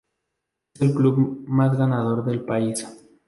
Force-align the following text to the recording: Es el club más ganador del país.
Es 0.73 0.81
el 0.81 0.95
club 0.95 1.43
más 1.47 1.77
ganador 1.77 2.25
del 2.25 2.43
país. 2.43 2.87